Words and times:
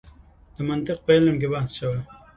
د 0.55 0.57
منطق 0.69 0.97
په 1.05 1.11
علم 1.17 1.35
کې 1.41 1.47
بحث 1.53 1.71
شوی. 1.79 1.99